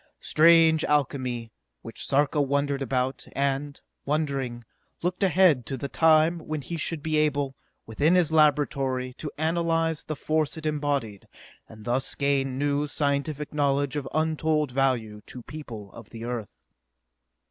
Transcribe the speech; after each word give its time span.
Strange 0.19 0.83
alchemy, 0.85 1.51
which 1.83 2.03
Sarka 2.07 2.41
wondered 2.41 2.81
about 2.81 3.27
and, 3.33 3.79
wondering, 4.03 4.63
looked 5.03 5.21
ahead 5.21 5.63
to 5.67 5.77
the 5.77 5.87
time 5.87 6.39
when 6.39 6.59
he 6.61 6.75
should 6.75 7.03
be 7.03 7.17
able, 7.17 7.55
within 7.85 8.15
his 8.15 8.31
laboratory, 8.31 9.13
to 9.19 9.29
analyze 9.37 10.03
the 10.03 10.15
force 10.15 10.57
it 10.57 10.65
embodied, 10.65 11.27
and 11.69 11.85
thus 11.85 12.15
gain 12.15 12.57
new 12.57 12.87
scientific 12.87 13.53
knowledge 13.53 13.95
of 13.95 14.09
untold 14.11 14.71
value 14.71 15.21
to 15.27 15.43
people 15.43 15.91
of 15.93 16.09
the 16.09 16.25
Earth. 16.25 16.63